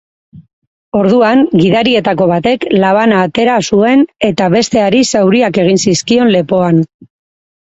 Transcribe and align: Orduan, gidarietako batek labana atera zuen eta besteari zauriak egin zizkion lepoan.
Orduan, 0.99 1.43
gidarietako 1.59 2.25
batek 2.31 2.65
labana 2.85 3.19
atera 3.25 3.59
zuen 3.75 4.03
eta 4.31 4.49
besteari 4.55 5.03
zauriak 5.13 5.61
egin 5.67 5.81
zizkion 5.85 6.33
lepoan. 6.39 6.83